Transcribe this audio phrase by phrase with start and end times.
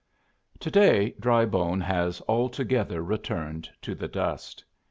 [0.01, 4.65] PART III To day, Drybone has altogether returned to the dust.